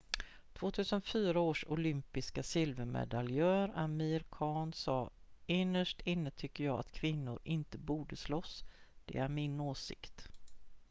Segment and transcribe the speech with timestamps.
[0.55, 5.09] "2004 års olympiska silvermedaljör amir khan sa
[5.45, 8.63] "innerst inne tycker jag att kvinnor inte borde slåss.
[9.05, 10.27] det är min åsikt.""